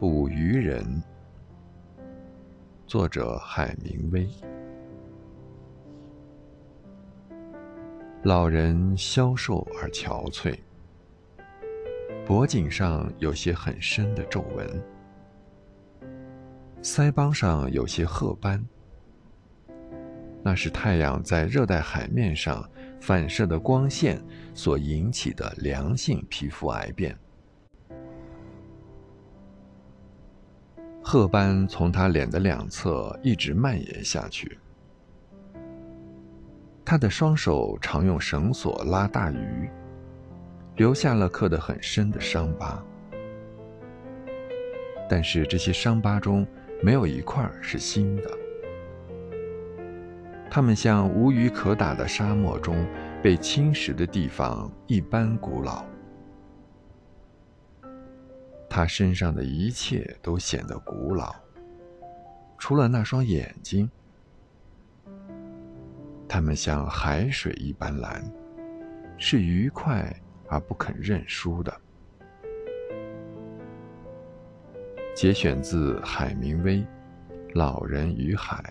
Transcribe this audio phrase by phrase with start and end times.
[0.00, 1.02] 捕鱼人，
[2.86, 4.28] 作者海明威。
[8.22, 10.56] 老人消瘦而憔悴，
[12.24, 14.80] 脖颈上有些很深的皱纹，
[16.80, 18.64] 腮帮上有些褐斑，
[20.44, 22.64] 那是太阳在热带海面上
[23.00, 24.22] 反射的光线
[24.54, 27.18] 所引起的良性皮肤癌变。
[31.10, 34.58] 褐斑从他脸的两侧一直蔓延下去。
[36.84, 39.70] 他的双手常用绳索拉大鱼，
[40.76, 42.84] 留下了刻得很深的伤疤。
[45.08, 46.46] 但是这些伤疤中
[46.82, 48.30] 没有一块是新的，
[50.50, 52.86] 它们像无鱼可打的沙漠中
[53.22, 55.86] 被侵蚀的地方一般古老。
[58.70, 61.34] 他身上的一切都显得古老，
[62.58, 63.90] 除了那双眼睛，
[66.28, 68.22] 它们像海水一般蓝，
[69.16, 70.14] 是愉快
[70.48, 71.80] 而不肯认输的。
[75.16, 76.76] 节选自海明威
[77.54, 78.62] 《老人与海》。